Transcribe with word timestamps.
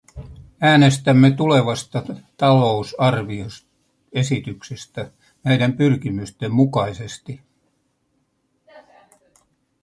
Äänestämme 0.61 1.31
tulevasta 1.31 2.03
talousarvioesityksestä 2.37 5.11
näiden 5.43 5.77
pyrkimysten 5.77 6.51
mukaisesti. 6.53 7.41